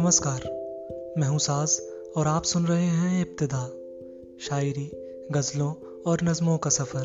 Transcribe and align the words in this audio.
نمسکار۔ 0.00 0.46
میں 1.16 1.28
ہوں 1.28 1.38
ساز 1.38 1.80
اور 2.14 2.26
آپ 2.26 2.44
سن 2.44 2.64
رہے 2.64 2.86
ہیں 2.86 3.24
ابتدا، 3.24 3.68
شاعری، 4.40 4.88
غزلوں 5.34 5.74
اور 6.04 6.18
نظموں 6.22 6.58
کا 6.58 6.70
سفر۔ 6.70 7.02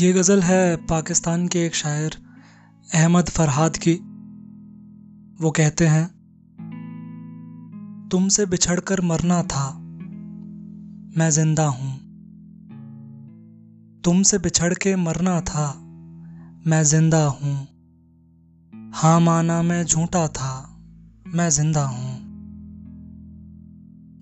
یہ 0.00 0.14
غزل 0.14 0.42
ہے 0.48 0.76
پاکستان 0.88 1.48
کے 1.48 1.58
ایک 1.58 1.74
شاعر 1.74 2.10
احمد 2.94 3.28
فرحاد 3.28 3.70
کی۔ 3.70 3.98
وہ 5.40 5.50
کہتے 5.50 5.86
ہیں، 5.88 6.06
تم 8.10 8.28
سے 8.28 8.44
بچھڑ 8.44 8.80
کر 8.80 9.00
مرنا 9.00 9.42
تھا، 9.48 9.78
میں 11.16 11.30
زندہ 11.30 11.62
ہوں۔ 11.62 12.05
تم 14.06 14.22
سے 14.22 14.38
بچھڑ 14.38 14.72
کے 14.72 14.96
مرنا 14.96 15.40
تھا، 15.40 15.72
میں 16.66 16.82
زندہ 16.82 17.30
ہوں۔ 17.42 17.64
ہاں 19.02 19.20
مانا 19.20 19.62
میں 19.62 19.84
جھوٹا 19.84 20.26
تھا، 20.26 20.66
میں 21.26 21.50
زندہ 21.50 21.78
ہوں۔ 21.78 22.18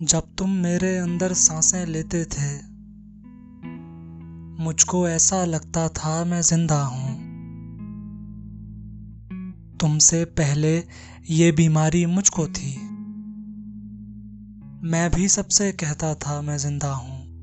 جب 0.00 0.20
تم 0.36 0.50
میرے 0.50 0.98
اندر 0.98 1.32
سانسیں 1.34 1.86
لیتے 1.86 2.24
تھے، 2.24 2.60
مجھ 4.58 4.86
کو 4.86 5.04
ایسا 5.04 5.44
لگتا 5.44 5.88
تھا 5.88 6.24
میں 6.24 6.42
زندہ 6.42 6.74
ہوں۔ 6.74 7.18
تم 9.78 9.98
سے 9.98 10.24
پہلے 10.24 10.82
یہ 11.28 11.52
بیماری 11.52 12.06
مجھ 12.06 12.30
کو 12.30 12.46
تھی۔ 12.46 12.76
میں 14.82 15.08
بھی 15.14 15.28
سب 15.28 15.50
سے 15.50 15.72
کہتا 15.72 16.14
تھا 16.14 16.40
میں 16.40 16.58
زندہ 16.58 16.86
ہوں۔ 16.86 17.33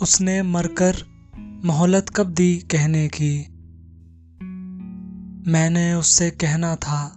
اس 0.00 0.20
نے 0.20 0.42
مر 0.42 0.66
کر 0.74 0.92
مہلت 1.38 2.10
کب 2.12 2.38
دی 2.38 2.60
کہنے 2.68 3.08
کی؟ 3.08 3.42
میں 5.46 5.70
نے 5.70 5.92
اس 5.92 6.06
سے 6.06 6.30
کہنا 6.30 6.74
تھا، 6.74 7.10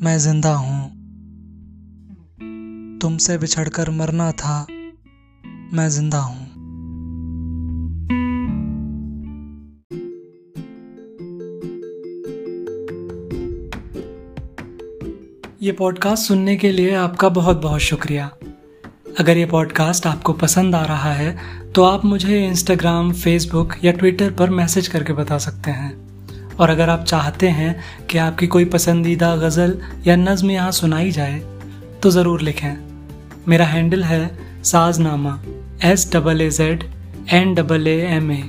میں 0.00 0.18
زندہ 0.18 0.48
ہوں۔ 0.48 0.90
تم 3.00 3.18
سے 3.18 3.38
بچھڑ 3.38 3.68
کر 3.68 3.90
مرنا 3.90 4.30
تھا، 4.30 4.64
میں 5.72 5.88
زندہ 5.88 6.16
ہوں۔ 6.16 6.46
یہ 15.60 15.72
پوڈ 15.72 15.98
کاسٹ 15.98 16.22
سننے 16.22 16.56
کے 16.56 16.72
لیے 16.72 16.96
آپ 16.96 17.16
کا 17.16 17.28
بہت 17.28 17.62
بہت 17.62 17.82
شکریہ۔ 17.82 18.22
اگر 19.18 19.36
یہ 19.36 19.46
پوڈ 19.46 19.72
کاسٹ 19.72 20.06
آپ 20.06 20.22
کو 20.22 20.32
پسند 20.32 20.74
آ 20.74 20.86
رہا 20.86 21.18
ہے، 21.18 21.36
تو 21.72 21.84
آپ 21.84 22.04
مجھے 22.04 22.46
انسٹاگرام 22.46 23.12
فیس 23.12 23.46
بک 23.46 23.74
یا 23.82 23.92
ٹویٹر 23.92 24.30
پر 24.36 24.48
میسج 24.48 24.88
کر 24.88 25.02
کے 25.02 25.12
بتا 25.12 25.38
سکتے 25.38 25.70
ہیں۔ 25.70 25.90
اور 26.56 26.68
اگر 26.68 26.88
آپ 26.88 27.06
چاہتے 27.06 27.50
ہیں 27.50 27.72
کہ 28.06 28.18
آپ 28.18 28.38
کی 28.38 28.46
کوئی 28.46 28.64
پسندیدہ 28.64 29.34
غزل 29.40 29.78
یا 30.04 30.16
نظم 30.16 30.50
یہاں 30.50 30.70
سنائی 30.70 31.10
جائے، 31.10 31.40
تو 32.00 32.10
ضرور 32.10 32.40
لکھیں۔ 32.40 32.74
میرا 33.46 33.72
ہینڈل 33.72 34.04
ہے 34.04 34.28
Saaz 34.62 35.00
Naama 35.00 35.28
S 35.80 36.12
double 36.12 36.40
A 36.40 36.50
Z 36.50 36.84
N 37.30 37.54
double 37.54 37.86
A 37.86 38.06
M 38.06 38.30
A 38.30 38.40